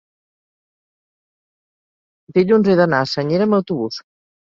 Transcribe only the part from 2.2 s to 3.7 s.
Dilluns he d'anar a Senyera amb